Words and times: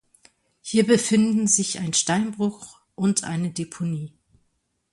Hier 0.61 0.87
befinden 0.87 1.45
sich 1.45 1.77
ein 1.77 1.93
Steinbruch 1.93 2.79
und 2.95 3.23
eine 3.23 3.51
Deponie. 3.51 4.15